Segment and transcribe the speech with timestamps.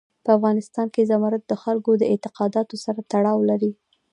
[0.23, 3.71] په افغانستان کې زمرد د خلکو د اعتقاداتو سره تړاو لري.